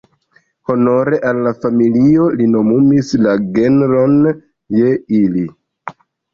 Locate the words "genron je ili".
3.61-5.49